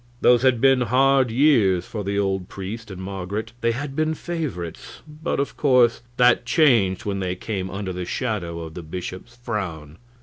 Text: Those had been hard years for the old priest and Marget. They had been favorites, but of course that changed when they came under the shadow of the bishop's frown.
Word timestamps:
Those 0.21 0.41
had 0.41 0.59
been 0.59 0.81
hard 0.81 1.29
years 1.29 1.85
for 1.85 2.03
the 2.03 2.17
old 2.17 2.49
priest 2.49 2.89
and 2.89 2.99
Marget. 2.99 3.51
They 3.61 3.71
had 3.71 3.95
been 3.95 4.15
favorites, 4.15 5.03
but 5.07 5.39
of 5.39 5.55
course 5.55 6.01
that 6.17 6.43
changed 6.43 7.05
when 7.05 7.19
they 7.19 7.35
came 7.35 7.69
under 7.69 7.93
the 7.93 8.05
shadow 8.05 8.61
of 8.61 8.73
the 8.73 8.81
bishop's 8.81 9.35
frown. 9.35 9.99